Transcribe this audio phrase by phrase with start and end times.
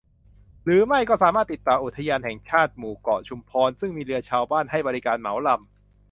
[0.63, 5.61] หรือไม่ก็สามารถติดต่ออุทยานแห่งชาติหมู่เกาะชุมพร ซึ่งมีเรือชาวบ้านให้บริการเหมาลำ